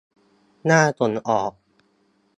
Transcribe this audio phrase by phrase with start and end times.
[0.69, 1.51] น่าสนออก